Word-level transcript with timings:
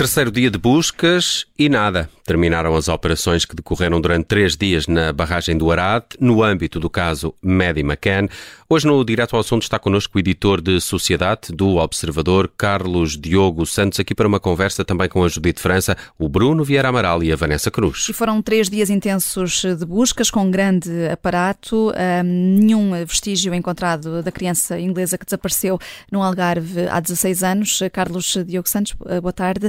Terceiro 0.00 0.30
dia 0.30 0.50
de 0.50 0.56
buscas 0.56 1.44
e 1.58 1.68
nada. 1.68 2.08
Terminaram 2.30 2.76
as 2.76 2.86
operações 2.86 3.44
que 3.44 3.56
decorreram 3.56 4.00
durante 4.00 4.26
três 4.26 4.56
dias 4.56 4.86
na 4.86 5.12
barragem 5.12 5.58
do 5.58 5.68
Arad, 5.72 6.04
no 6.20 6.44
âmbito 6.44 6.78
do 6.78 6.88
caso 6.88 7.34
Maddie 7.42 7.82
McCann. 7.82 8.28
Hoje, 8.72 8.86
no 8.86 9.04
Direto 9.04 9.34
ao 9.34 9.40
Assunto, 9.40 9.62
está 9.64 9.80
connosco 9.80 10.16
o 10.16 10.20
editor 10.20 10.60
de 10.60 10.80
Sociedade 10.80 11.52
do 11.52 11.78
Observador, 11.78 12.48
Carlos 12.56 13.18
Diogo 13.18 13.66
Santos, 13.66 13.98
aqui 13.98 14.14
para 14.14 14.28
uma 14.28 14.38
conversa 14.38 14.84
também 14.84 15.08
com 15.08 15.24
a 15.24 15.28
Judite 15.28 15.60
França, 15.60 15.96
o 16.16 16.28
Bruno 16.28 16.62
Vieira 16.62 16.86
Amaral 16.86 17.20
e 17.20 17.32
a 17.32 17.36
Vanessa 17.36 17.68
Cruz. 17.68 18.06
E 18.08 18.12
foram 18.12 18.40
três 18.40 18.70
dias 18.70 18.90
intensos 18.90 19.62
de 19.64 19.84
buscas, 19.84 20.30
com 20.30 20.48
grande 20.52 21.08
aparato, 21.08 21.90
um, 21.90 22.22
nenhum 22.60 22.92
vestígio 23.04 23.52
encontrado 23.52 24.22
da 24.22 24.30
criança 24.30 24.78
inglesa 24.78 25.18
que 25.18 25.24
desapareceu 25.24 25.76
no 26.12 26.22
Algarve 26.22 26.86
há 26.88 27.00
16 27.00 27.42
anos. 27.42 27.80
Carlos 27.92 28.36
Diogo 28.46 28.68
Santos, 28.68 28.94
boa 29.20 29.32
tarde. 29.32 29.68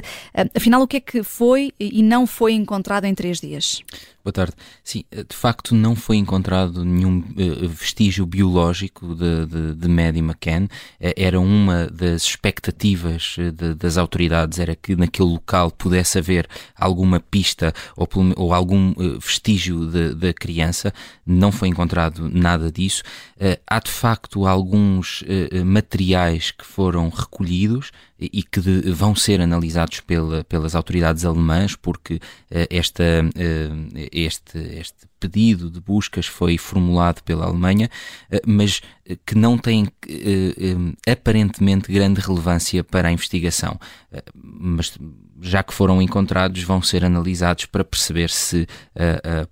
Afinal, 0.56 0.84
o 0.84 0.88
que 0.88 0.98
é 0.98 1.02
que 1.02 1.24
foi 1.24 1.74
e 1.80 2.04
não 2.04 2.28
foi 2.28 2.51
encontrado 2.56 3.06
em 3.06 3.16
três 3.16 3.40
dias? 3.40 3.82
Boa 4.24 4.32
tarde. 4.32 4.54
Sim, 4.84 5.04
de 5.12 5.36
facto 5.36 5.74
não 5.74 5.96
foi 5.96 6.18
encontrado 6.18 6.86
nenhum 6.86 7.20
uh, 7.20 7.68
vestígio 7.68 8.24
biológico 8.26 9.16
de, 9.16 9.46
de, 9.48 9.76
de 9.76 9.88
Maddie 9.88 10.22
McCann. 10.22 10.68
Era 11.00 11.40
uma 11.40 11.88
das 11.88 12.24
expectativas 12.24 13.36
de, 13.38 13.74
das 13.74 13.98
autoridades, 13.98 14.60
era 14.60 14.76
que 14.76 14.96
naquele 14.96 15.30
local 15.30 15.72
pudesse 15.72 16.20
haver 16.20 16.48
alguma 16.76 17.20
pista 17.20 17.74
ou, 17.98 18.08
ou 18.36 18.54
algum 18.54 18.94
vestígio 19.20 19.88
da 20.16 20.32
criança. 20.34 20.94
Não 21.26 21.52
foi 21.52 21.70
encontrado 21.70 22.30
nada 22.30 22.72
disso. 22.72 23.02
há 23.66 23.80
de 23.80 23.92
facto 23.92 24.46
alguns 24.46 25.24
materiais 25.66 26.52
que 26.52 26.66
foram 26.66 27.10
recolhidos 27.10 27.92
e 28.22 28.44
que 28.44 28.62
de, 28.62 28.92
vão 28.92 29.16
ser 29.16 29.42
analisados 29.42 30.00
pela, 30.02 30.44
pelas 30.44 30.76
autoridades 30.76 31.26
alemãs, 31.26 31.76
porque 31.76 32.20
esta 32.70 33.04
este, 34.12 34.60
este 34.60 35.11
pedido 35.22 35.70
de 35.70 35.80
buscas 35.80 36.26
foi 36.26 36.58
formulado 36.58 37.22
pela 37.22 37.46
Alemanha, 37.46 37.90
eh, 38.32 38.42
mas 38.44 38.82
eh, 39.06 39.16
que 39.24 39.36
não 39.36 39.56
tem 39.56 39.88
eh, 40.10 41.12
aparentemente 41.12 41.92
grande 41.92 42.20
relevância 42.20 42.84
para 42.84 43.08
a 43.08 43.12
investigação. 43.12 43.80
Mas 44.34 44.98
já 45.40 45.64
que 45.64 45.74
foram 45.74 46.02
encontrados, 46.02 46.62
vão 46.64 46.82
ser 46.82 47.06
analisados 47.06 47.66
para 47.66 47.84
perceber 47.84 48.30
se 48.30 48.68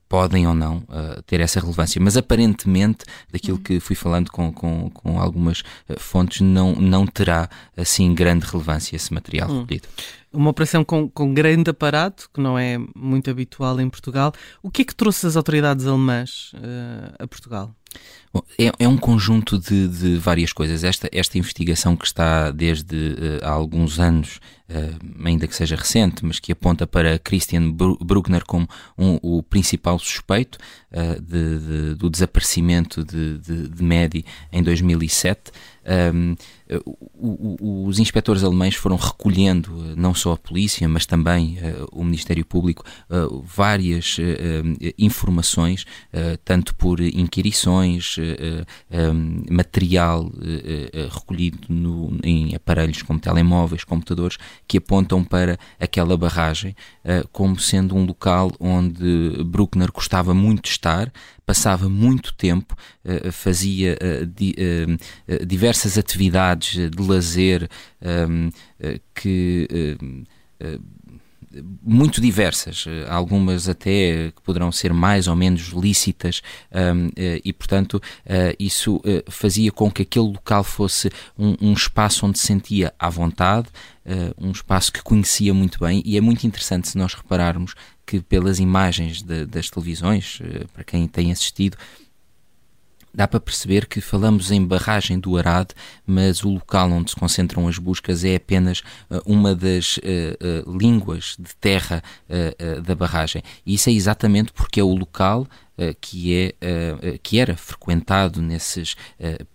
podem 0.07 0.45
ou 0.45 0.53
não 0.53 0.83
ter 1.25 1.39
essa 1.39 1.59
relevância. 1.59 1.99
Mas 2.01 2.17
aparentemente, 2.17 3.05
daquilo 3.31 3.57
uhum. 3.57 3.63
que 3.63 3.79
fui 3.79 3.95
falando 3.95 4.29
com, 4.29 4.51
com, 4.51 4.89
com 4.89 5.19
algumas 5.19 5.63
fontes, 5.97 6.41
não, 6.41 6.75
não 6.75 7.07
terá 7.07 7.49
assim 7.77 8.13
grande 8.13 8.45
relevância 8.45 8.95
esse 8.95 9.13
material 9.13 9.47
recolhido. 9.49 9.87
Uma 10.31 10.51
operação 10.51 10.83
com, 10.83 11.09
com 11.09 11.33
grande 11.33 11.71
aparato, 11.71 12.29
que 12.33 12.39
não 12.39 12.57
é 12.57 12.77
muito 12.95 13.29
habitual 13.29 13.79
em 13.79 13.89
Portugal. 13.89 14.31
O 14.61 14.69
que 14.69 14.83
é 14.83 14.85
que 14.85 14.95
trouxe 14.95 15.25
as 15.25 15.35
autoridades 15.35 15.87
alemãs 15.87 16.51
a 17.17 17.27
Portugal? 17.27 17.73
Bom, 18.31 18.43
é, 18.59 18.71
é, 18.77 18.87
um 18.87 18.97
conjunto 18.97 19.57
de, 19.57 19.87
de, 19.87 20.17
várias 20.17 20.53
coisas. 20.53 20.83
Esta, 20.83 21.09
esta 21.11 21.37
investigação 21.37 21.95
que 21.95 22.05
está 22.05 22.51
desde 22.51 22.95
uh, 22.95 23.39
há 23.43 23.49
alguns 23.49 23.99
anos, 23.99 24.39
uh, 24.69 25.25
ainda 25.25 25.47
que 25.47 25.55
seja 25.55 25.75
recente, 25.75 26.25
mas 26.25 26.39
que 26.39 26.51
aponta 26.51 26.85
para 26.85 27.19
Christian 27.19 27.71
Bruckner 27.71 28.43
como 28.45 28.67
um, 28.97 29.19
o 29.21 29.43
principal 29.43 29.97
suspeito 29.99 30.57
uh, 30.91 31.21
de, 31.21 31.59
de, 31.59 31.95
do 31.95 32.09
desaparecimento 32.09 33.03
de, 33.03 33.37
de, 33.39 33.67
de 33.67 33.83
Medi 33.83 34.25
em 34.51 34.63
2007. 34.63 35.51
Um, 35.89 36.35
os 37.87 37.97
inspectores 37.97 38.43
alemães 38.43 38.75
foram 38.75 38.95
recolhendo, 38.95 39.95
não 39.97 40.13
só 40.13 40.33
a 40.33 40.37
polícia, 40.37 40.87
mas 40.87 41.05
também 41.05 41.57
uh, 41.57 41.87
o 41.91 42.03
Ministério 42.03 42.45
Público, 42.45 42.85
uh, 43.09 43.41
várias 43.41 44.17
uh, 44.19 44.93
informações, 44.97 45.85
tanto 46.45 46.75
por 46.75 46.99
inquirições, 46.99 48.17
um, 48.91 49.53
material 49.53 50.31
recolhido 51.11 51.59
no, 51.69 52.17
em 52.23 52.55
aparelhos 52.55 53.01
como 53.01 53.19
telemóveis, 53.19 53.83
computadores, 53.83 54.37
que 54.69 54.77
apontam 54.77 55.23
para 55.23 55.57
aquela 55.79 56.15
barragem 56.15 56.75
como 57.31 57.59
sendo 57.59 57.95
um 57.95 58.05
local 58.05 58.51
onde 58.59 59.43
Bruckner 59.43 59.91
gostava 59.91 60.31
muito 60.31 60.65
de 60.65 60.69
estar, 60.69 61.11
passava 61.43 61.89
muito 61.89 62.31
tempo, 62.35 62.75
uh, 63.03 63.31
fazia 63.31 63.97
uh, 63.99 65.45
diversas 65.45 65.97
atividades 65.97 66.91
de 66.91 67.01
lazer 67.01 67.67
que 69.15 69.97
muito 71.81 72.21
diversas, 72.21 72.85
algumas 73.07 73.67
até 73.67 74.31
que 74.31 74.41
poderão 74.43 74.71
ser 74.71 74.93
mais 74.93 75.27
ou 75.27 75.35
menos 75.35 75.69
lícitas, 75.69 76.41
um, 76.71 77.09
e 77.43 77.51
portanto 77.53 77.95
uh, 77.95 78.55
isso 78.59 79.01
fazia 79.29 79.71
com 79.71 79.91
que 79.91 80.03
aquele 80.03 80.27
local 80.27 80.63
fosse 80.63 81.09
um, 81.37 81.55
um 81.61 81.73
espaço 81.73 82.25
onde 82.25 82.37
se 82.37 82.47
sentia 82.47 82.93
à 82.99 83.09
vontade, 83.09 83.67
um 84.39 84.51
espaço 84.51 84.91
que 84.91 85.03
conhecia 85.03 85.53
muito 85.53 85.79
bem, 85.79 86.01
e 86.05 86.17
é 86.17 86.21
muito 86.21 86.45
interessante 86.45 86.87
se 86.87 86.97
nós 86.97 87.13
repararmos 87.13 87.75
que 88.09 88.21
pelas 88.21 88.57
imagens 88.57 89.21
de, 89.21 89.45
das 89.45 89.69
televisões, 89.69 90.39
eh, 90.41 90.65
para 90.73 90.83
quem 90.83 91.07
tem 91.07 91.31
assistido, 91.31 91.77
dá 93.19 93.27
para 93.27 93.41
perceber 93.41 93.85
que 93.85 93.99
falamos 93.99 94.49
em 94.49 94.65
barragem 94.65 95.19
do 95.19 95.35
Arad, 95.37 95.71
mas 96.07 96.41
o 96.45 96.49
local 96.51 96.89
onde 96.89 97.09
se 97.11 97.17
concentram 97.17 97.67
as 97.67 97.77
buscas 97.77 98.23
é 98.23 98.37
apenas 98.37 98.79
uh, 99.09 99.21
uma 99.25 99.53
das 99.53 99.97
uh, 99.97 100.01
uh, 100.65 100.77
línguas 100.77 101.35
de 101.37 101.53
terra 101.59 102.01
da 102.85 102.95
barragem. 102.95 103.41
E 103.65 103.73
isso 103.73 103.89
é 103.89 103.93
exatamente 103.93 104.53
porque 104.53 104.79
é 104.79 104.83
o 104.83 104.95
local 104.95 105.47
que, 105.99 106.53
é, 106.61 107.17
que 107.23 107.39
era 107.39 107.55
frequentado 107.55 108.41
nesses 108.41 108.95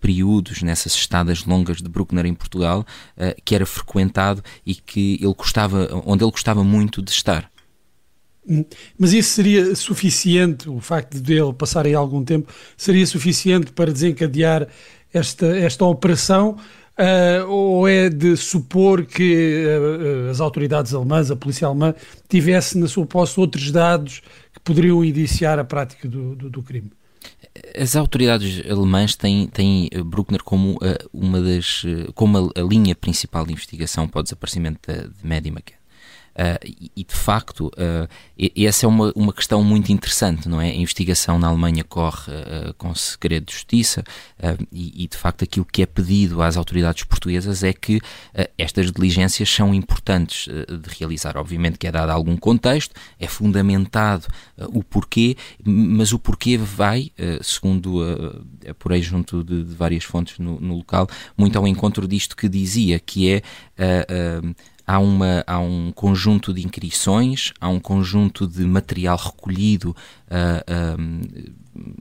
períodos, 0.01 0.63
nessas 0.63 0.95
estadas 0.95 1.45
longas 1.45 1.79
de 1.79 1.89
Bruckner 1.89 2.27
em 2.27 2.35
Portugal, 2.35 2.85
que 3.45 3.55
era 3.55 3.65
frequentado 3.65 4.43
e 4.67 4.75
que 4.75 5.19
ele 5.21 5.35
gostava, 5.35 5.89
onde 6.05 6.25
ele 6.25 6.31
gostava 6.31 6.65
muito 6.65 7.01
de 7.01 7.11
estar. 7.11 7.51
Mas 8.99 9.13
isso 9.13 9.31
seria 9.31 9.75
suficiente, 9.75 10.69
o 10.69 10.81
facto 10.81 11.21
de 11.21 11.33
ele 11.33 11.53
passar 11.53 11.87
aí 11.87 11.95
algum 11.95 12.25
tempo, 12.25 12.53
seria 12.77 13.07
suficiente 13.07 13.73
para 13.73 13.93
desencadear 13.93 14.69
esta, 15.13 15.47
esta 15.47 15.85
operação? 15.85 16.57
Uh, 16.97 17.51
ou 17.51 17.89
é 17.89 18.09
de 18.09 18.37
supor 18.37 19.05
que 19.05 19.67
uh, 19.67 20.31
as 20.31 20.41
autoridades 20.41 20.95
alemãs, 20.95 21.29
a 21.29 21.35
polícia 21.35 21.67
alemã, 21.67 21.93
tivesse 22.29 22.79
na 22.79 22.87
sua 22.87 23.05
posse 23.05 23.41
outros 23.41 23.73
dados 23.73 24.23
que 24.53 24.61
poderiam 24.63 25.05
indiciar 25.05 25.59
a 25.59 25.65
prática 25.65 26.07
do, 26.07 26.37
do, 26.37 26.49
do 26.49 26.63
crime? 26.63 26.93
As 27.77 27.97
autoridades 27.97 28.63
alemãs 28.71 29.17
têm, 29.17 29.49
têm 29.49 29.91
Bruckner 30.05 30.43
como 30.45 30.75
uh, 30.75 31.09
uma 31.13 31.41
das 31.41 31.85
como 32.15 32.39
a, 32.39 32.61
a, 32.61 32.63
linha 32.63 32.95
principal 32.95 33.45
de 33.45 33.53
investigação 33.53 34.07
para 34.07 34.21
o 34.21 34.23
desaparecimento 34.23 34.81
de, 34.87 35.09
de. 35.21 35.75
Uh, 36.35 36.91
e, 36.97 37.05
de 37.05 37.15
facto, 37.15 37.69
uh, 37.69 38.09
essa 38.57 38.87
é 38.87 38.89
uma, 38.89 39.13
uma 39.15 39.33
questão 39.33 39.63
muito 39.63 39.93
interessante, 39.93 40.49
não 40.49 40.61
é? 40.61 40.71
A 40.71 40.75
investigação 40.75 41.39
na 41.39 41.47
Alemanha 41.47 41.85
corre 41.85 42.33
uh, 42.33 42.75
com 42.75 42.93
segredo 42.93 43.47
de 43.47 43.53
justiça 43.53 44.03
e, 44.73 45.05
e, 45.05 45.07
de 45.07 45.17
facto, 45.17 45.45
aquilo 45.45 45.65
que 45.65 45.83
é 45.83 45.87
pedido 45.87 46.43
às 46.43 46.57
autoridades 46.57 47.05
portuguesas 47.05 47.63
é 47.63 47.73
que 47.73 48.01
estas 48.59 48.91
diligências 48.91 49.49
são 49.49 49.73
importantes 49.73 50.47
de 50.47 50.99
realizar. 50.99 51.37
Obviamente 51.37 51.79
que 51.79 51.87
é 51.87 51.93
dado 51.93 52.11
algum 52.11 52.37
contexto, 52.37 52.95
é 53.19 53.27
fundamentado 53.27 54.27
o 54.69 54.83
porquê, 54.83 55.37
mas 55.65 56.13
o 56.13 56.19
porquê 56.19 56.57
vai, 56.59 57.11
segundo 57.43 58.03
apurei 58.69 59.03
junto 59.03 59.45
de, 59.45 59.63
de 59.63 59.75
várias 59.75 60.05
fontes 60.05 60.39
no, 60.39 60.61
no, 60.61 60.77
local, 60.77 61.09
muito 61.37 61.57
ao 61.57 61.67
encontro 61.67 62.07
disto 62.09 62.37
que 62.37 62.49
dizia, 62.49 62.99
que 62.99 63.31
é 63.31 63.43
há, 64.87 64.99
uma, 64.99 65.45
há 65.47 65.59
um 65.59 65.93
conjunto 65.93 66.53
de 66.53 66.65
inquirições, 66.65 67.53
há 67.61 67.69
um 67.69 67.81
conjunto 67.81 68.47
de 68.47 68.65
material 68.65 69.17
recolhido 69.17 69.97
uh, 70.31 71.01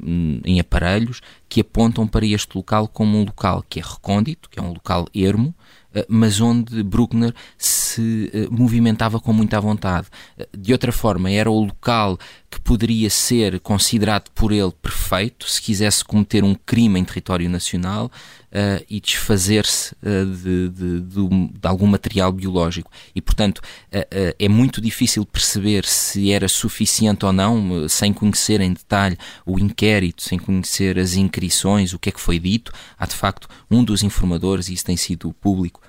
um, 0.03 0.39
em 0.43 0.59
aparelhos 0.59 1.21
que 1.49 1.61
apontam 1.61 2.07
para 2.07 2.25
este 2.25 2.55
local 2.55 2.87
como 2.87 3.17
um 3.17 3.25
local 3.25 3.63
que 3.67 3.79
é 3.79 3.83
recôndito, 3.83 4.49
que 4.49 4.59
é 4.59 4.61
um 4.61 4.73
local 4.73 5.07
ermo, 5.13 5.55
uh, 5.95 6.05
mas 6.07 6.41
onde 6.41 6.83
Bruckner 6.83 7.33
se 7.57 8.31
uh, 8.33 8.53
movimentava 8.53 9.19
com 9.19 9.31
muita 9.31 9.59
vontade. 9.61 10.07
De 10.55 10.73
outra 10.73 10.91
forma, 10.91 11.31
era 11.31 11.49
o 11.49 11.65
local 11.65 12.17
que 12.49 12.59
poderia 12.59 13.09
ser 13.09 13.59
considerado 13.61 14.29
por 14.31 14.51
ele 14.51 14.71
perfeito 14.81 15.49
se 15.49 15.61
quisesse 15.61 16.03
cometer 16.03 16.43
um 16.43 16.53
crime 16.53 16.99
em 16.99 17.03
território 17.03 17.49
nacional 17.49 18.11
uh, 18.53 18.85
e 18.89 18.99
desfazer-se 18.99 19.95
uh, 19.95 20.25
de, 20.25 20.69
de, 20.69 21.01
de, 21.01 21.27
de, 21.59 21.67
algum 21.67 21.87
material 21.87 22.31
biológico. 22.31 22.91
E, 23.15 23.21
portanto, 23.21 23.57
uh, 23.59 24.35
é 24.37 24.47
muito 24.47 24.79
difícil 24.79 25.25
perceber 25.25 25.85
se 25.85 26.31
era 26.31 26.47
suficiente 26.47 27.25
ou 27.25 27.33
não, 27.33 27.89
sem 27.89 28.13
conhecer 28.13 28.61
em 28.61 28.71
detalhe 28.71 29.17
o 29.45 29.59
inquérito, 29.59 30.21
sem 30.21 30.37
conhecer 30.37 30.99
as 30.99 31.15
inscrições, 31.15 31.93
o 31.93 31.99
que 31.99 32.09
é 32.09 32.11
que 32.11 32.21
foi 32.21 32.37
dito. 32.37 32.71
Há, 32.97 33.07
de 33.07 33.15
facto, 33.15 33.47
um 33.69 33.83
dos 33.83 34.03
informadores, 34.03 34.69
e 34.69 34.73
isso 34.73 34.85
tem 34.85 34.95
sido 34.95 35.33
público, 35.33 35.81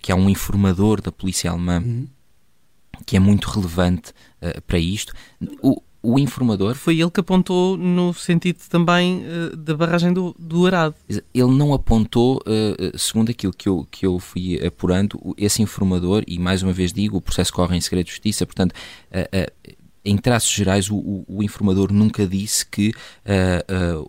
que 0.00 0.10
é 0.10 0.14
um 0.14 0.28
informador 0.28 1.00
da 1.00 1.12
polícia 1.12 1.50
alemã. 1.50 1.82
Uhum 1.84 2.08
que 3.04 3.16
é 3.16 3.20
muito 3.20 3.50
relevante 3.50 4.12
uh, 4.40 4.60
para 4.62 4.78
isto. 4.78 5.12
O, 5.60 5.82
o 6.06 6.20
informador. 6.20 6.76
Foi 6.76 7.00
ele 7.00 7.10
que 7.10 7.18
apontou 7.18 7.76
no 7.76 8.14
sentido 8.14 8.60
também 8.68 9.24
uh, 9.24 9.56
da 9.56 9.74
barragem 9.74 10.12
do, 10.12 10.36
do 10.38 10.64
Arado. 10.64 10.94
Ele 11.08 11.50
não 11.50 11.74
apontou, 11.74 12.36
uh, 12.46 12.96
segundo 12.96 13.30
aquilo 13.30 13.52
que 13.52 13.68
eu, 13.68 13.86
que 13.90 14.06
eu 14.06 14.20
fui 14.20 14.64
apurando, 14.64 15.18
esse 15.36 15.62
informador, 15.62 16.22
e 16.28 16.38
mais 16.38 16.62
uma 16.62 16.72
vez 16.72 16.92
digo, 16.92 17.16
o 17.16 17.20
processo 17.20 17.52
corre 17.52 17.76
em 17.76 17.80
segredo 17.80 18.06
de 18.06 18.12
justiça, 18.12 18.46
portanto. 18.46 18.72
Uh, 19.10 19.76
em 20.08 20.16
traços 20.16 20.52
gerais, 20.52 20.88
o, 20.88 20.94
o, 20.94 21.24
o, 21.26 21.42
informador 21.42 21.92
nunca 21.92 22.24
disse 22.28 22.64
que 22.64 22.92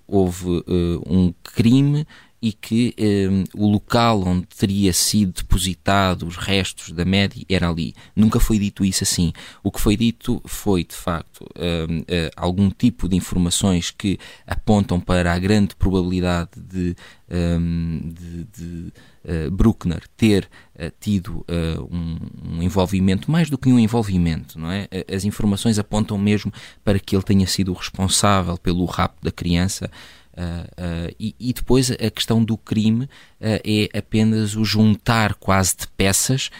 houve 0.07 0.63
um 1.09 1.33
crime 1.41 2.05
e 2.41 2.53
que 2.53 2.93
um, 2.99 3.43
o 3.55 3.67
local 3.67 4.23
onde 4.23 4.45
teria 4.47 4.93
sido 4.93 5.33
depositado 5.33 6.27
os 6.27 6.37
restos 6.37 6.91
da 6.91 7.03
média 7.03 7.43
era 7.49 7.69
ali. 7.69 7.95
Nunca 8.15 8.39
foi 8.39 8.59
dito 8.59 8.85
isso 8.85 9.03
assim. 9.03 9.33
O 9.63 9.71
que 9.71 9.81
foi 9.81 9.97
dito 9.97 10.41
foi, 10.45 10.83
de 10.83 10.93
facto, 10.93 11.47
um, 11.55 11.99
uh, 11.99 12.03
algum 12.35 12.69
tipo 12.69 13.09
de 13.09 13.15
informações 13.15 13.89
que 13.89 14.19
apontam 14.45 14.99
para 14.99 15.33
a 15.33 15.39
grande 15.39 15.75
probabilidade 15.75 16.51
de, 16.55 16.95
um, 17.29 18.13
de, 18.13 18.43
de 18.43 18.93
uh, 19.25 19.51
Bruckner 19.51 20.03
ter 20.15 20.47
uh, 20.75 20.91
tido 20.99 21.43
um, 21.91 22.17
um, 22.57 22.63
envolvimento, 22.63 23.31
mais 23.31 23.49
do 23.49 23.57
que 23.57 23.69
um 23.69 23.79
envolvimento, 23.79 24.59
não 24.59 24.71
é? 24.71 24.87
As 25.11 25.25
informações 25.25 25.79
apontam 25.79 26.17
mesmo 26.17 26.53
para 26.83 26.99
que 26.99 27.15
ele 27.15 27.23
tenha 27.23 27.47
sido 27.47 27.71
o 27.71 27.75
responsável 27.75 28.57
pelo 28.57 28.85
rapto 28.85 29.23
da 29.23 29.31
criança 29.31 29.89
Uh, 30.37 31.09
uh, 31.09 31.15
e, 31.19 31.35
e, 31.39 31.51
depois 31.51 31.89
a 31.89 32.11
questão 32.11 32.43
do 32.43 32.55
crime 32.55 33.05
uh, 33.05 33.09
é 33.41 33.97
apenas 33.97 34.55
o 34.55 34.63
juntar 34.63 35.33
quase 35.33 35.75
de 35.77 35.87
peças 35.87 36.51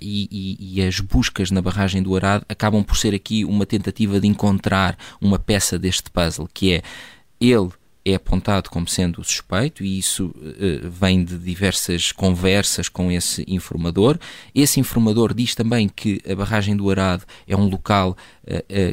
e, 0.00 0.28
e, 0.30 0.78
e, 0.78 0.86
as 0.86 1.00
buscas 1.00 1.50
na 1.50 1.60
barragem 1.60 2.00
do 2.00 2.14
Arado 2.14 2.46
acabam 2.48 2.84
por 2.84 2.96
ser 2.96 3.12
aqui 3.12 3.44
uma 3.44 3.66
tentativa 3.66 4.20
de 4.20 4.28
encontrar 4.28 4.96
uma 5.20 5.36
peça 5.36 5.76
deste 5.76 6.12
puzzle, 6.12 6.48
que 6.54 6.74
é 6.74 6.82
ele 7.40 7.70
é 8.04 8.14
apontado 8.14 8.70
como 8.70 8.86
sendo 8.86 9.20
o 9.20 9.24
suspeito 9.24 9.82
e 9.82 9.98
isso 9.98 10.32
vem 10.82 11.24
de 11.24 11.36
diversas 11.36 12.12
conversas 12.12 12.88
com 12.88 13.10
esse 13.10 13.44
informador. 13.48 14.16
Esse 14.54 14.78
informador 14.78 15.34
diz 15.34 15.54
também 15.56 15.88
que 15.88 16.20
a 16.30 16.36
barragem 16.36 16.76
do 16.76 16.88
Arado 16.88 17.24
é 17.48 17.56
um 17.56 17.66
local 17.66 18.16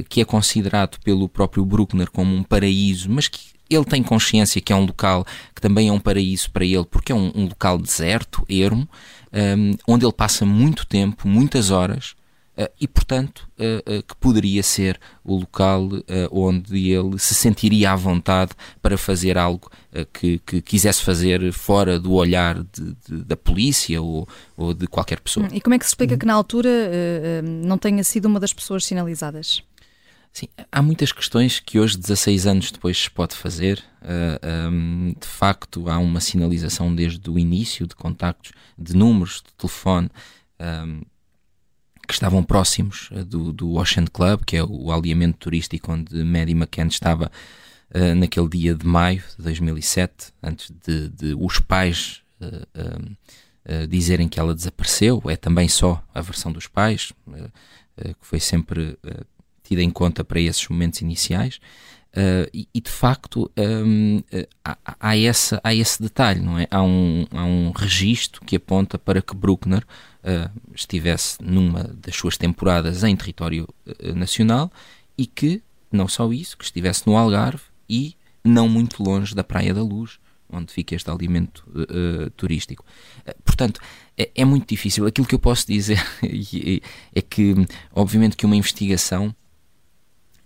que 0.09 0.21
é 0.21 0.25
considerado 0.25 0.97
pelo 1.03 1.29
próprio 1.29 1.63
Bruckner 1.65 2.09
como 2.09 2.33
um 2.33 2.41
paraíso, 2.41 3.09
mas 3.09 3.27
que 3.27 3.51
ele 3.71 3.85
tem 3.85 4.03
consciência 4.03 4.61
que 4.61 4.73
é 4.73 4.75
um 4.75 4.85
local 4.85 5.25
que 5.55 5.61
também 5.61 5.87
é 5.87 5.91
um 5.91 5.99
paraíso 5.99 6.51
para 6.51 6.65
ele, 6.65 6.85
porque 6.85 7.11
é 7.11 7.15
um, 7.15 7.31
um 7.33 7.43
local 7.45 7.77
deserto, 7.77 8.45
ermo, 8.49 8.87
um, 9.33 9.75
onde 9.87 10.05
ele 10.05 10.13
passa 10.13 10.45
muito 10.45 10.85
tempo, 10.85 11.27
muitas 11.27 11.71
horas, 11.71 12.15
uh, 12.57 12.69
e 12.79 12.87
portanto 12.87 13.47
uh, 13.57 13.97
uh, 13.97 14.03
que 14.03 14.15
poderia 14.17 14.61
ser 14.61 14.99
o 15.23 15.37
local 15.37 15.89
onde 16.31 16.91
ele 16.91 17.17
se 17.17 17.33
sentiria 17.33 17.91
à 17.91 17.95
vontade 17.95 18.51
para 18.81 18.97
fazer 18.97 19.37
algo 19.37 19.69
que, 20.13 20.39
que, 20.39 20.61
quisesse 20.61 21.03
fazer 21.03 21.51
fora 21.53 21.99
do 21.99 22.13
olhar 22.13 22.63
de, 22.63 22.95
de, 23.07 23.23
da 23.23 23.37
polícia 23.37 24.01
ou, 24.01 24.27
ou, 24.57 24.73
de 24.73 24.87
qualquer 24.87 25.19
pessoa. 25.19 25.47
E 25.53 25.61
como 25.61 25.75
é 25.75 25.79
que 25.79 25.85
se 25.85 25.91
explica 25.91 26.17
que 26.17 26.25
na 26.25 26.33
altura 26.33 26.69
não 27.43 27.77
tenha 27.77 28.03
sido 28.03 28.25
uma 28.25 28.39
das 28.39 28.51
pessoas 28.51 28.83
sinalizadas? 28.83 29.63
Sim, 30.33 30.47
há 30.71 30.81
muitas 30.81 31.11
questões 31.11 31.59
que 31.59 31.77
hoje, 31.77 31.97
16 31.97 32.47
anos 32.47 32.71
depois, 32.71 32.97
se 32.97 33.11
pode 33.11 33.35
fazer. 33.35 33.79
Uh, 34.01 34.39
ah, 34.41 34.69
um, 34.69 35.13
de 35.19 35.27
facto, 35.27 35.89
há 35.89 35.97
uma 35.97 36.21
sinalização 36.21 36.93
desde 36.93 37.29
o 37.29 37.37
início 37.37 37.85
de 37.85 37.95
contactos, 37.95 38.53
de 38.77 38.95
números 38.95 39.43
de 39.45 39.53
telefone 39.53 40.09
um, 40.59 41.01
que 42.07 42.13
estavam 42.13 42.43
próximos 42.43 43.09
uh, 43.11 43.25
do, 43.25 43.51
do 43.51 43.73
Ocean 43.75 44.05
Club, 44.05 44.43
que 44.45 44.55
é 44.55 44.63
o 44.63 44.91
alinhamento 44.91 45.37
turístico 45.37 45.91
onde 45.91 46.23
Maddie 46.23 46.55
McCann 46.55 46.87
estava 46.87 47.29
uh, 47.93 48.15
naquele 48.15 48.47
dia 48.47 48.73
de 48.73 48.85
maio 48.85 49.21
de 49.37 49.43
2007, 49.43 50.31
antes 50.41 50.71
de, 50.85 51.09
de 51.09 51.35
os 51.37 51.59
pais 51.59 52.21
dizerem 53.87 54.27
que 54.27 54.39
ela 54.39 54.55
desapareceu. 54.55 55.21
É 55.27 55.35
também 55.35 55.67
só 55.67 56.03
a 56.15 56.19
versão 56.19 56.51
dos 56.51 56.65
pais, 56.65 57.13
que 57.95 58.25
foi 58.25 58.39
sempre 58.39 58.97
tida 59.71 59.81
em 59.81 59.89
conta 59.89 60.23
para 60.23 60.39
esses 60.39 60.67
momentos 60.67 61.01
iniciais. 61.01 61.59
Uh, 62.11 62.43
e, 62.53 62.67
e, 62.73 62.81
de 62.81 62.91
facto 62.91 63.49
um, 63.57 64.21
há, 64.65 64.77
há, 64.99 65.17
essa, 65.17 65.61
há 65.63 65.73
esse 65.73 66.03
detalhe, 66.03 66.41
não 66.41 66.59
é? 66.59 66.67
Há 66.69 66.83
um, 66.83 67.25
há 67.31 67.45
um 67.45 67.71
registro 67.71 68.41
que 68.45 68.57
aponta 68.57 68.99
para 68.99 69.21
que 69.21 69.33
Bruckner 69.33 69.81
uh, 69.81 70.51
estivesse 70.75 71.37
numa 71.41 71.85
das 71.85 72.13
suas 72.13 72.35
temporadas 72.35 73.05
em 73.05 73.15
território 73.15 73.65
uh, 73.87 74.13
nacional 74.13 74.69
e 75.17 75.25
que, 75.25 75.63
não 75.89 76.05
só 76.05 76.29
isso, 76.33 76.57
que 76.57 76.65
estivesse 76.65 77.07
no 77.07 77.15
Algarve 77.15 77.63
e 77.89 78.17
não 78.43 78.67
muito 78.67 79.01
longe 79.01 79.33
da 79.33 79.43
Praia 79.43 79.73
da 79.73 79.81
Luz, 79.81 80.19
onde 80.49 80.73
fica 80.73 80.93
este 80.93 81.09
alimento 81.09 81.63
turístico. 82.35 82.83
portanto, 83.45 83.79
é, 84.17 84.29
é, 84.35 84.43
muito 84.43 84.67
difícil. 84.67 85.05
Aquilo 85.05 85.25
que 85.25 85.33
eu 85.33 85.39
posso 85.39 85.65
dizer 85.65 85.97
é 87.15 87.21
que, 87.21 87.55
obviamente, 87.93 88.35
que 88.35 88.45
uma 88.45 88.57
investigação 88.57 89.33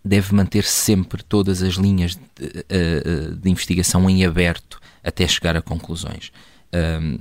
deve 0.05 0.35
manter 0.35 0.63
sempre 0.63 1.23
todas 1.23 1.63
as 1.63 1.73
linhas 1.73 2.15
de, 2.15 2.21
eh, 2.45 2.65
eh, 2.69 3.35
de 3.41 3.49
investigação 3.49 4.07
em 4.07 4.23
aberto 4.23 4.79
até 5.03 5.27
chegar 5.27 5.57
a 5.57 5.61
conclusões. 5.63 6.31
Um, 7.01 7.17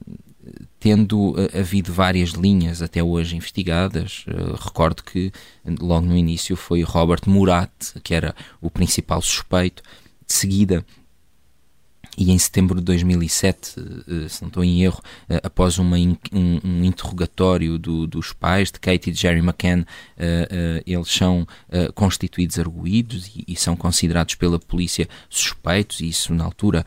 tendo 0.79 1.35
eh, 1.39 1.61
havido 1.61 1.91
várias 1.91 2.31
linhas 2.31 2.83
até 2.83 3.03
hoje 3.03 3.37
investigadas, 3.37 4.27
recordo 4.63 5.03
que 5.03 5.33
logo 5.81 6.07
no 6.07 6.15
início 6.15 6.55
foi 6.57 6.83
Robert 6.83 7.23
Murat, 7.27 7.71
que 8.03 8.15
era 8.15 8.35
o 8.61 8.71
principal 8.71 9.23
suspeito, 9.23 9.83
de 10.27 10.35
seguida 10.35 10.85
e 12.17 12.31
em 12.31 12.39
setembro 12.39 12.79
de 12.79 12.85
2007, 12.85 13.75
eh, 13.79 14.29
se 14.29 14.43
não 14.43 14.49
estou 14.49 14.65
em 14.65 14.83
erro, 14.83 15.03
eh, 15.29 15.41
após 15.43 15.79
uma, 15.79 15.97
um, 15.97 16.17
um, 16.33 16.85
interrogatório 16.85 17.79
do, 17.79 18.07
dos 18.07 18.33
pais 18.33 18.71
de 18.71 18.79
Katie 18.79 19.11
e 19.11 19.13
de 19.13 19.21
Jerry 19.21 19.41
McCann, 19.41 19.85
eh, 20.17 20.83
eles 20.87 21.09
são 21.09 21.47
constituídos 21.95 22.59
arguídos 22.59 23.27
e, 23.35 23.45
e, 23.49 23.57
são 23.57 23.77
considerados 23.77 24.35
pela 24.35 24.59
polícia 24.59 25.09
suspeitos, 25.29 26.01
e 26.01 26.09
isso 26.09 26.35
na 26.35 26.45
altura 26.45 26.85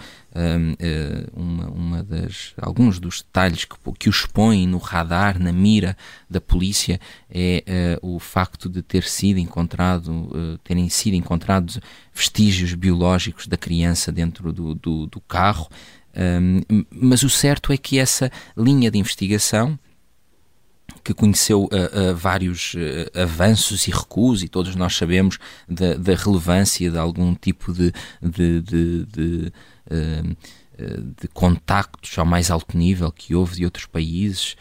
uma, 1.36 1.68
uma 1.70 2.04
das, 2.04 2.54
alguns 2.58 3.00
dos 3.00 3.22
detalhes 3.22 3.66
que, 3.66 3.76
que 3.98 4.10
os 4.10 4.26
põem 4.26 4.68
no 4.68 4.78
radar, 4.78 5.40
na 5.40 5.52
mira 5.52 5.98
da 6.30 6.40
polícia, 6.40 7.00
é 7.30 8.00
o 8.02 8.20
facto 8.20 8.70
de 8.70 8.82
ter 8.82 9.04
sido 9.04 9.40
encontrado, 9.40 10.60
terem 10.64 10.90
sido 10.90 11.16
encontrados 11.16 11.80
vestígios 12.14 12.74
biológicos 12.74 13.48
da 13.48 13.58
criança 13.58 14.12
dentro 14.12 14.54
do, 14.54 14.76
do, 14.76 15.08
do 15.08 15.20
carro. 15.22 15.68
mas 16.92 17.24
o 17.24 17.30
certo 17.30 17.74
é 17.74 17.78
que 17.78 17.98
essa 17.98 18.32
linha 18.56 18.92
de 18.92 19.00
investigação 19.00 19.80
que 21.04 21.14
conheceu 21.14 21.64
uh, 21.64 21.68
uh, 21.68 22.16
vários 22.16 22.74
uh, 22.74 23.22
avanços 23.22 23.88
e 23.88 23.92
recuos, 23.92 24.44
e 24.44 24.50
todos 24.50 24.76
nós 24.76 24.96
sabemos 24.96 25.38
da, 25.68 25.94
da 25.94 26.16
relevância 26.16 26.92
de 26.92 26.98
algum 26.98 27.34
tipo 27.34 27.74
de, 27.74 27.94
de, 28.22 28.62
de, 28.62 29.06
de 29.06 29.54
de 31.20 31.28
contactos 31.30 32.16
ao 32.20 32.26
mais 32.26 32.52
alto 32.52 32.78
nível 32.78 33.12
que 33.12 33.34
houve 33.34 33.56
de 33.56 33.66
outros 33.66 33.88
países, 33.88 34.56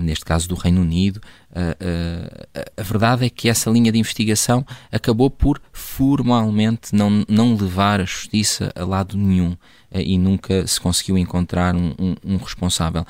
neste 0.00 0.24
caso 0.24 0.48
do 0.48 0.56
Reino 0.56 0.80
Unido. 0.80 1.20
a 2.76 2.82
verdade 2.82 3.26
é 3.26 3.30
que 3.30 3.48
essa 3.48 3.70
linha 3.70 3.92
de 3.92 3.98
investigação 4.00 4.66
acabou 4.90 5.30
por 5.30 5.62
formalmente 5.72 6.92
não, 6.92 7.24
não 7.28 7.54
levar 7.54 8.00
a 8.00 8.04
justiça 8.04 8.72
a 8.74 8.84
lado 8.84 9.16
nenhum 9.16 9.56
e 9.94 10.18
nunca 10.18 10.66
se 10.66 10.80
conseguiu 10.80 11.16
encontrar 11.16 11.76
um, 11.76 11.94
um, 11.96 12.16
um 12.24 12.36
responsável 12.36 13.06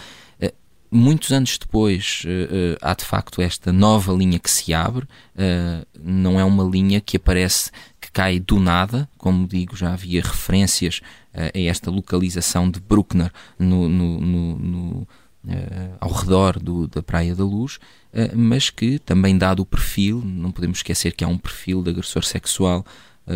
muitos 0.90 1.30
anos 1.32 1.56
depois 1.56 2.22
uh, 2.24 2.28
uh, 2.28 2.78
há 2.82 2.94
de 2.94 3.04
facto 3.04 3.40
esta 3.40 3.72
nova 3.72 4.12
linha 4.12 4.38
que 4.38 4.50
se 4.50 4.74
abre, 4.74 5.04
uh, 5.04 5.86
não 6.02 6.38
é 6.38 6.44
uma 6.44 6.64
linha 6.64 7.00
que 7.00 7.16
aparece, 7.16 7.70
que 8.00 8.10
cai 8.10 8.40
do 8.40 8.58
nada, 8.58 9.08
como 9.16 9.46
digo, 9.46 9.76
já 9.76 9.92
havia 9.92 10.20
referências 10.22 11.00
a 11.32 11.56
esta 11.56 11.92
localização 11.92 12.68
de 12.68 12.80
Bruckner 12.80 13.30
no, 13.56 13.88
no, 13.88 14.20
no, 14.20 14.58
no 14.58 15.08
ao 16.00 16.10
redor 16.10 16.58
do, 16.58 16.88
da 16.88 17.00
Praia 17.00 17.36
da 17.36 17.44
Luz, 17.44 17.78
mas 18.34 18.68
que 18.68 18.98
também 18.98 19.38
dado 19.38 19.60
o 19.60 19.66
perfil, 19.66 20.20
não 20.24 20.50
podemos 20.50 20.78
esquecer 20.78 21.12
que 21.12 21.22
há 21.22 21.28
um 21.28 21.38
perfil 21.38 21.84
de 21.84 21.90
agressor 21.90 22.24
sexual 22.24 22.84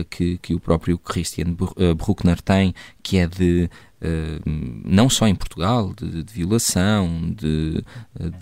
que, 0.03 0.39
que 0.39 0.55
o 0.55 0.61
próprio 0.61 0.99
Christian 0.99 1.55
Bruckner 1.97 2.41
tem, 2.41 2.75
que 3.03 3.19
é 3.19 3.27
de 3.27 3.69
eh, 4.01 4.41
não 4.85 5.09
só 5.09 5.29
em 5.29 5.35
Portugal, 5.35 5.93
de, 5.95 6.23
de 6.23 6.33
violação, 6.33 7.31
de, 7.31 7.85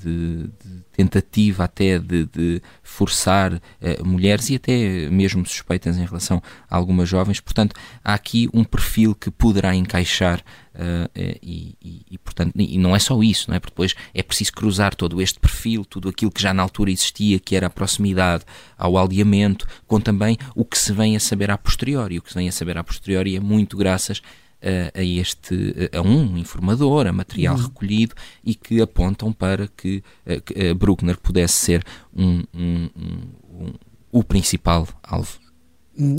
de, 0.02 0.42
de, 0.44 0.82
tentativa 0.92 1.64
até 1.64 1.99
de, 1.99 2.62
forçar 2.82 3.61
mulheres 4.04 4.50
e 4.50 4.56
até 4.56 5.09
mesmo 5.11 5.44
suspeitas 5.47 5.97
em 5.99 6.04
relação 6.04 6.42
a 6.68 6.76
algumas 6.76 7.09
jovens. 7.09 7.40
Portanto, 7.40 7.75
há 8.04 8.14
aqui 8.14 8.49
um 8.52 8.64
perfil 8.64 9.14
que 9.14 9.30
poderá 9.30 9.75
encaixar 9.75 10.42
Uh, 10.75 11.07
e, 11.43 11.76
e, 11.83 12.02
e, 12.12 12.19
portanto, 12.19 12.55
e 12.57 12.79
não 12.79 12.97
é 12.97 12.99
só 12.99 13.23
isso, 13.23 13.50
não 13.50 13.57
é? 13.57 13.61
Porque 13.61 13.73
depois 13.73 13.95
é 14.14 14.23
preciso 14.23 14.52
cruzar 14.52 14.95
todo 14.95 15.21
este 15.21 15.38
perfil, 15.38 15.85
tudo 15.85 16.09
aquilo 16.09 16.31
que 16.31 16.41
já 16.41 16.55
na 16.55 16.62
altura 16.62 16.91
existia, 16.91 17.38
que 17.38 17.55
era 17.55 17.67
a 17.67 17.71
proximidade 17.71 18.45
ao 18.79 18.97
aldeamento, 18.97 19.67
com 19.87 20.00
também 20.00 20.38
o 20.55 20.64
que 20.64 20.79
se 20.79 20.93
vem 20.93 21.14
a 21.14 21.21
saber 21.21 21.50
a 21.50 21.59
posteriori. 21.59 22.19
O 22.19 22.23
que 22.23 22.31
se 22.31 22.35
vem 22.37 22.49
a 22.49 22.52
saber 22.52 22.79
a 22.79 22.85
posteriori 22.85 23.37
é 23.37 23.41
muito 23.41 23.76
graças 23.76 24.23
a, 24.62 24.99
a 24.99 25.02
este 25.02 25.91
a 25.93 26.00
um 26.00 26.38
informador, 26.38 27.07
a 27.07 27.12
material 27.12 27.57
uhum. 27.57 27.64
recolhido 27.64 28.14
e 28.43 28.55
que 28.55 28.81
apontam 28.81 29.33
para 29.33 29.69
que, 29.69 30.02
que 30.47 30.75
Bruckner 30.75 31.19
pudesse 31.19 31.55
ser 31.55 31.85
um, 32.17 32.43
um, 32.55 32.91
um, 32.97 33.75
o 34.11 34.25
principal 34.25 34.88
alvo. 35.02 35.41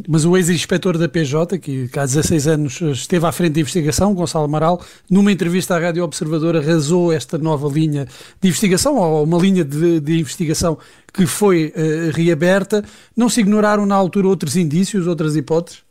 Mas 0.08 0.24
o 0.24 0.38
ex-inspetor 0.38 0.98
da 1.00 1.10
PJ, 1.10 1.58
que, 1.58 1.90
há 1.98 2.06
16 2.06 2.48
anos 2.48 2.82
esteve 2.82 3.26
à 3.26 3.32
frente 3.32 3.54
da 3.54 3.62
investigação, 3.62 4.14
Gonçalo 4.14 4.46
Amaral, 4.46 4.84
numa 5.10 5.32
entrevista 5.32 5.76
à 5.76 5.80
Rádio 5.80 6.04
Observador, 6.04 6.56
arrasou 6.56 7.12
esta 7.12 7.40
nova 7.40 7.68
linha 7.68 8.06
de 8.40 8.48
investigação, 8.48 8.98
ou 8.98 9.24
uma 9.24 9.40
linha 9.40 9.64
de, 9.64 10.00
de 10.00 10.20
investigação 10.20 10.78
que 11.12 11.26
foi 11.26 11.74
uh, 11.76 12.12
reaberta. 12.12 12.86
Não 13.18 13.30
se 13.30 13.42
ignoraram 13.42 13.86
na 13.86 13.96
altura 13.96 14.28
outros 14.28 14.56
indícios, 14.56 15.08
outras 15.08 15.36
hipóteses? 15.36 15.82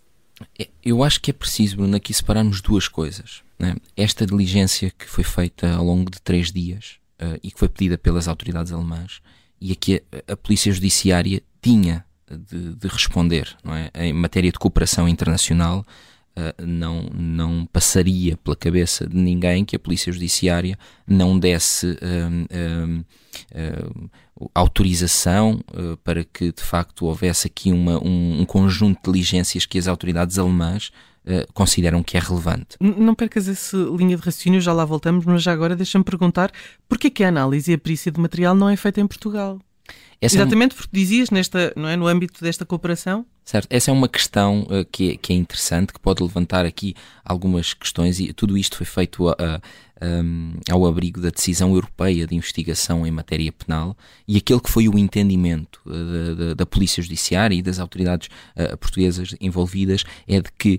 É, 0.59 0.69
eu 0.85 1.03
acho 1.03 1.21
que 1.21 1.31
é 1.31 1.35
preciso, 1.35 1.77
Bruno, 1.77 1.97
aqui 1.97 2.15
separarmos 2.15 2.61
duas 2.61 2.87
coisas. 2.87 3.43
Né? 3.59 3.75
Esta 3.97 4.25
diligência 4.25 4.93
que 4.97 5.09
foi 5.09 5.25
feita 5.25 5.73
ao 5.75 5.85
longo 5.85 6.09
de 6.09 6.21
três 6.21 6.53
dias 6.53 6.99
uh, 7.21 7.39
e 7.43 7.51
que 7.51 7.59
foi 7.59 7.69
pedida 7.69 7.99
pelas 7.99 8.29
autoridades 8.29 8.73
alemãs 8.73 9.21
e 9.61 9.73
a 9.73 9.75
que 9.75 10.03
a, 10.29 10.33
a 10.33 10.37
Polícia 10.37 10.73
Judiciária 10.73 11.43
tinha 11.61 12.05
de, 12.37 12.75
de, 12.75 12.89
responder. 12.89 13.57
Não 13.65 13.75
é? 13.75 13.91
Em 13.95 14.13
matéria 14.13 14.51
de 14.51 14.59
cooperação 14.59 15.09
internacional, 15.09 15.85
uh, 16.37 16.67
não, 16.67 17.03
não 17.15 17.67
passaria 17.67 18.37
pela 18.37 18.57
cabeça 18.57 19.07
de 19.07 19.17
ninguém 19.17 19.65
que 19.65 19.77
a 19.77 19.79
Polícia 19.79 20.13
Judiciária 20.13 20.79
não 21.07 21.39
desse 21.39 21.87
uh, 21.91 23.05
autorização 24.55 25.61
para 26.03 26.25
que 26.25 26.53
de 26.53 26.63
facto 26.63 27.07
houvesse 27.07 27.47
aqui 27.47 27.71
uma, 27.71 28.03
um, 28.03 28.41
um, 28.41 28.45
conjunto 28.45 28.99
de 28.99 29.13
diligências 29.13 29.65
que 29.65 29.79
as 29.79 29.87
autoridades 29.87 30.39
alemãs 30.39 30.91
consideram 31.55 32.03
que 32.03 32.17
é 32.17 32.21
relevante. 32.21 32.77
Não 32.81 33.15
percas 33.15 33.49
essa 33.49 33.77
linha 33.77 34.17
de 34.17 34.23
raciocínio, 34.23 34.61
já 34.61 34.73
lá 34.73 34.85
voltamos, 34.85 35.25
mas 35.25 35.43
já 35.43 35.53
agora 35.53 35.77
deixa-me 35.77 36.05
perguntar 36.05 36.51
porquê 36.89 37.09
que 37.09 37.23
a 37.23 37.29
análise 37.29 37.71
e 37.71 37.75
a 37.75 37.79
perícia 37.79 38.11
de 38.11 38.21
material 38.21 38.55
não 38.55 38.69
é 38.69 38.77
feita 38.77 39.01
em 39.01 39.07
Portugal? 39.07 39.61
Essa 40.23 40.37
Exatamente, 40.37 40.73
é 40.73 40.75
um... 40.75 40.79
porque 40.79 40.97
dizias 40.97 41.31
nesta, 41.31 41.73
não 41.75 41.89
é, 41.89 41.97
no 41.97 42.07
âmbito 42.07 42.43
desta 42.43 42.65
cooperação. 42.65 43.27
Certo, 43.45 43.67
essa 43.69 43.91
é 43.91 43.93
uma 43.93 44.09
questão 44.09 44.61
uh, 44.71 44.85
que, 44.91 45.13
é, 45.13 45.17
que 45.17 45.33
é 45.33 45.37
interessante, 45.37 45.93
que 45.93 45.99
pode 45.99 46.23
levantar 46.23 46.65
aqui 46.65 46.95
algumas 47.25 47.75
questões, 47.75 48.21
e 48.21 48.33
tudo 48.33 48.57
isto 48.57 48.77
foi 48.77 48.87
feito 48.87 49.29
a, 49.29 49.33
a, 49.33 49.61
um, 50.23 50.53
ao 50.71 50.87
abrigo 50.87 51.21
da 51.21 51.31
decisão 51.31 51.75
europeia 51.75 52.25
de 52.25 52.37
investigação 52.37 53.05
em 53.05 53.11
matéria 53.11 53.51
penal 53.51 53.97
e 54.29 54.37
aquele 54.37 54.61
que 54.61 54.71
foi 54.71 54.89
o 54.89 54.97
entendimento 54.97 55.81
uh, 55.87 56.35
da, 56.37 56.55
da, 56.55 56.67
Polícia 56.67 57.03
Judiciária 57.03 57.57
e 57.57 57.63
das 57.63 57.81
autoridades 57.81 58.29
uh, 58.57 58.77
portuguesas 58.79 59.35
envolvidas 59.41 60.05
é 60.29 60.41
de 60.41 60.51
que 60.57 60.79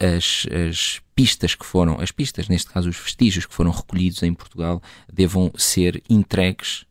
as, 0.00 0.46
as 0.68 1.00
pistas 1.14 1.54
que 1.54 1.66
foram, 1.66 2.00
as 2.00 2.10
pistas, 2.10 2.48
neste 2.48 2.70
caso 2.70 2.88
os 2.88 2.96
vestígios 2.96 3.44
que 3.44 3.54
foram 3.54 3.70
recolhidos 3.70 4.22
em 4.22 4.32
Portugal, 4.32 4.80
devam 5.12 5.52
ser 5.56 6.02
entregues 6.08 6.86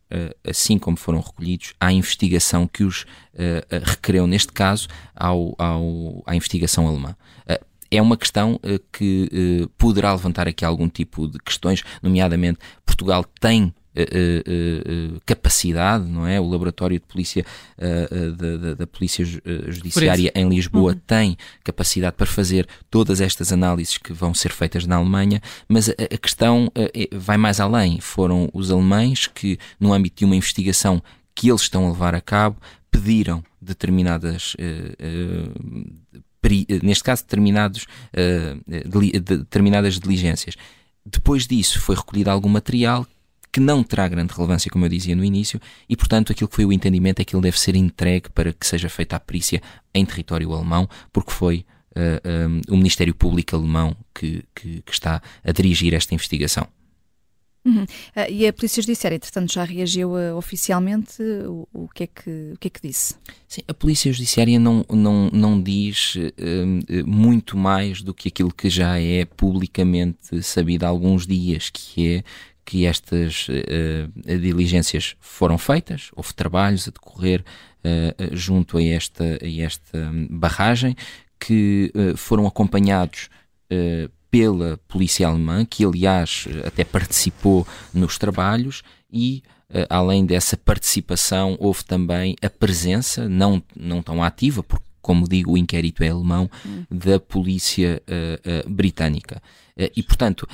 assim 0.45 0.77
como 0.79 0.97
foram 0.97 1.19
recolhidos, 1.19 1.73
à 1.79 1.91
investigação 1.91 2.67
que 2.67 2.83
os 2.83 3.05
eh, 3.33 3.65
eh, 3.69 3.81
requereu, 3.83 4.25
neste 4.25 4.51
caso, 4.51 4.87
ao, 5.15 5.53
ao, 5.57 6.23
à 6.25 6.35
investigação 6.35 6.87
alemã. 6.87 7.15
É 7.89 8.01
uma 8.01 8.17
questão 8.17 8.59
que 8.91 9.69
poderá 9.77 10.11
levantar 10.11 10.45
aqui 10.45 10.65
algum 10.65 10.89
tipo 10.89 11.25
de 11.25 11.39
questões, 11.39 11.83
nomeadamente 12.03 12.59
Portugal 12.85 13.23
tem 13.39 13.73
capacidade, 15.25 16.05
não 16.05 16.25
é? 16.27 16.39
O 16.39 16.47
laboratório 16.47 16.99
de 16.99 17.05
polícia 17.05 17.45
da, 17.77 18.75
da, 18.75 18.87
Polícia 18.87 19.25
Judiciária 19.25 20.31
em 20.35 20.47
Lisboa 20.47 20.93
uhum. 20.93 20.99
tem 21.05 21.37
capacidade 21.63 22.15
para 22.15 22.25
fazer 22.25 22.67
todas 22.89 23.21
estas 23.21 23.51
análises 23.51 23.97
que 23.97 24.13
vão 24.13 24.33
ser 24.33 24.51
feitas 24.51 24.85
na 24.85 24.95
Alemanha, 24.95 25.41
mas 25.67 25.89
a, 25.89 25.93
a 25.93 26.17
questão 26.17 26.71
vai 27.11 27.37
mais 27.37 27.59
além. 27.59 27.99
Foram 27.99 28.49
os 28.53 28.71
alemães 28.71 29.27
que, 29.27 29.57
no 29.79 29.93
âmbito 29.93 30.17
de 30.17 30.25
uma 30.25 30.35
investigação 30.35 31.01
que 31.35 31.49
eles 31.49 31.61
estão 31.61 31.85
a 31.85 31.89
levar 31.89 32.15
a 32.15 32.21
cabo, 32.21 32.57
pediram 32.89 33.43
determinadas 33.61 34.55
neste 36.83 37.03
caso 37.03 37.23
determinados, 37.23 37.83
uh, 38.13 39.21
determinadas 39.21 39.99
diligências. 39.99 40.55
Depois 41.05 41.47
disso 41.47 41.79
foi 41.79 41.95
recolhido 41.95 42.29
algum 42.29 42.49
material 42.49 43.05
que 43.57 43.59
não 43.59 43.81
terá 43.81 44.07
grande 44.07 44.35
relevância, 44.35 44.69
como 44.69 44.85
eu 44.85 44.89
dizia 44.89 45.15
no 45.15 45.25
início, 45.25 45.59
e 45.89 45.97
portanto 45.97 46.31
aquilo 46.31 46.47
que 46.47 46.55
foi 46.55 46.65
o 46.65 46.71
entendimento 46.71 47.19
é 47.19 47.25
que 47.25 47.35
ele 47.35 47.41
deve 47.41 47.59
ser 47.59 47.75
entregue 47.75 48.29
para 48.29 48.53
que 48.53 48.67
seja 48.67 48.87
feita 48.87 49.15
a 49.15 49.19
perícia 49.19 49.59
em 49.95 50.05
território 50.05 50.53
alemão, 50.53 50.87
porque 51.11 51.31
foi 51.31 51.65
uh, 51.95 51.99
eh, 52.23 52.47
um, 52.47 52.57
eh, 52.59 52.61
o 52.69 52.77
Ministério 52.77 53.15
Público 53.15 53.55
alemão 53.55 53.97
que, 54.13 54.43
que, 54.53 54.83
que, 54.83 54.91
está 54.91 55.23
a 55.43 55.51
dirigir 55.51 55.95
esta 55.95 56.13
investigação. 56.13 56.67
Uhum. 57.65 57.81
Uh, 57.81 58.29
e 58.29 58.45
a 58.45 58.53
Polícia 58.53 58.79
Judiciária, 58.79 59.15
entretanto, 59.15 59.51
já 59.51 59.63
reagiu 59.63 60.11
uh, 60.11 60.35
oficialmente? 60.35 61.19
O, 61.47 61.67
o, 61.73 61.87
que 61.87 62.03
é 62.03 62.07
que, 62.07 62.51
o 62.53 62.57
que 62.59 62.67
é 62.67 62.69
que 62.69 62.87
disse? 62.87 63.15
Sim, 63.47 63.61
a 63.67 63.73
Polícia 63.73 64.13
Judiciária 64.13 64.59
não, 64.59 64.85
não, 64.87 65.31
não 65.33 65.59
diz 65.59 66.13
muito 67.07 67.57
mais 67.57 68.03
do 68.03 68.13
que 68.13 68.27
aquilo 68.27 68.53
que 68.53 68.69
já 68.69 68.99
é 69.01 69.25
publicamente 69.25 70.43
sabido 70.43 70.83
há 70.83 70.89
alguns 70.89 71.25
dias, 71.25 71.71
que 71.71 72.17
é 72.17 72.23
que 72.67 72.85
estas 72.85 73.47
uh, 73.47 74.37
diligências 74.37 75.15
foram 75.21 75.57
feitas, 75.57 76.11
houve 76.13 76.33
trabalhos 76.33 76.85
a 76.85 76.91
decorrer 76.91 77.41
uh, 77.41 78.35
junto 78.35 78.77
a 78.77 78.83
esta, 78.83 79.23
a 79.23 79.61
esta 79.61 80.11
barragem 80.29 80.93
que 81.39 81.89
uh, 81.95 82.17
foram 82.17 82.45
acompanhados 82.45 83.29
pela 84.31 84.79
polícia 84.87 85.27
alemã, 85.27 85.65
que 85.65 85.83
aliás 85.83 86.47
até 86.65 86.85
participou 86.85 87.67
nos 87.93 88.17
trabalhos 88.17 88.81
e 89.11 89.43
além 89.89 90.25
dessa 90.25 90.55
participação 90.55 91.57
houve 91.59 91.83
também 91.83 92.33
a 92.41 92.49
presença, 92.49 93.27
não, 93.27 93.61
não 93.75 94.01
tão 94.01 94.23
ativa, 94.23 94.63
porque 94.63 94.85
como 95.07 95.27
digo, 95.27 95.53
o 95.53 95.57
inquérito 95.57 96.03
é 96.03 96.09
alemão, 96.09 96.49
hum. 96.65 96.83
da 96.91 97.17
polícia 97.17 98.01
britânica. 98.67 99.41
e, 99.95 100.03
portanto, 100.03 100.45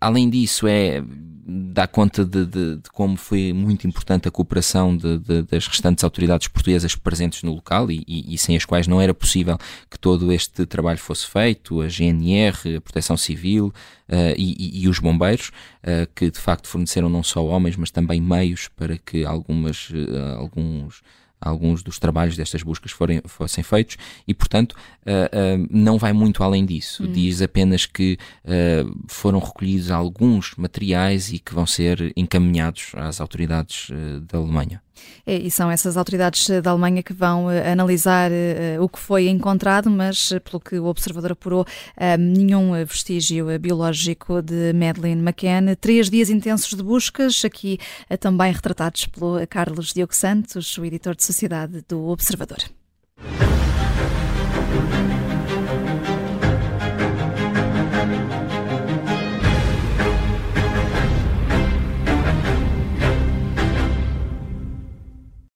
além 0.00 0.30
disso, 0.30 0.66
é 0.66 1.02
dá 1.50 1.86
conta 1.86 2.26
de, 2.26 2.44
de, 2.44 2.76
de, 2.76 2.90
como 2.92 3.16
foi 3.16 3.54
muito 3.54 3.86
importante 3.86 4.28
a 4.28 4.30
cooperação 4.30 4.94
de, 4.94 5.18
das 5.44 5.66
restantes 5.66 6.04
autoridades 6.04 6.46
portuguesas 6.46 6.94
presentes 6.94 7.42
no 7.42 7.54
local 7.54 7.90
e, 7.90 8.04
e, 8.06 8.34
e, 8.34 8.36
sem 8.36 8.54
as 8.54 8.66
quais 8.66 8.86
não 8.86 9.00
era 9.00 9.14
possível 9.14 9.56
que 9.90 9.98
todo 9.98 10.30
este 10.30 10.66
trabalho 10.66 10.98
fosse 10.98 11.26
feito, 11.26 11.80
a 11.80 11.88
GNR, 11.88 12.76
a 12.76 12.80
Proteção 12.82 13.16
Civil 13.16 13.68
uh, 13.68 13.72
e, 14.36 14.82
e, 14.82 14.88
os 14.88 14.98
bombeiros, 14.98 15.50
uh, 15.82 16.06
que 16.14 16.30
de 16.30 16.38
facto 16.38 16.68
forneceram 16.68 17.08
não 17.08 17.22
só 17.22 17.42
homens, 17.46 17.76
mas 17.76 17.90
também 17.90 18.20
meios 18.20 18.68
para 18.68 18.98
que 18.98 19.24
algumas, 19.24 19.88
uh, 19.88 20.36
alguns 20.38 21.00
alguns 21.40 21.82
dos 21.82 21.98
trabalhos 21.98 22.36
destas 22.36 22.62
buscas 22.62 22.90
forem, 22.90 23.20
fossem 23.26 23.62
feitos 23.62 23.96
e, 24.26 24.34
portanto, 24.34 24.72
uh, 24.72 25.62
uh, 25.62 25.68
não 25.70 25.98
vai 25.98 26.12
muito 26.12 26.42
além 26.42 26.64
disso. 26.64 27.04
Hum. 27.04 27.12
Diz 27.12 27.40
apenas 27.42 27.86
que 27.86 28.18
uh, 28.44 28.98
foram 29.08 29.38
recolhidos 29.38 29.90
alguns 29.90 30.54
materiais 30.56 31.32
e 31.32 31.38
que 31.38 31.54
vão 31.54 31.66
ser 31.66 32.12
encaminhados 32.16 32.92
às 32.94 33.20
autoridades 33.20 33.90
da 34.30 34.38
Alemanha. 34.38 34.82
É, 35.26 35.36
e 35.36 35.50
são 35.50 35.70
essas 35.70 35.96
autoridades 35.96 36.48
da 36.62 36.70
Alemanha 36.70 37.02
que 37.02 37.12
vão 37.12 37.46
uh, 37.46 37.70
analisar 37.70 38.30
uh, 38.30 38.82
o 38.82 38.88
que 38.88 38.98
foi 38.98 39.28
encontrado, 39.28 39.90
mas 39.90 40.32
pelo 40.44 40.60
que 40.60 40.78
o 40.78 40.86
observador 40.86 41.32
apurou, 41.32 41.66
nenhum 42.18 42.72
vestígio 42.84 43.46
biológico 43.58 44.40
de 44.40 44.72
Madeleine 44.72 45.20
McCann. 45.20 45.74
Três 45.80 46.08
dias 46.08 46.30
intensos 46.30 46.76
de 46.76 46.82
buscas, 46.82 47.44
aqui 47.44 47.78
também 48.20 48.52
retratados 48.52 49.06
pelo 49.06 49.46
Carlos 49.46 49.92
Diogo 49.92 50.14
Santos, 50.14 50.76
o 50.78 50.84
editor 50.84 51.14
de 51.14 51.24
Sociedade 51.24 51.84
do 51.88 52.08
Observador. 52.08 52.77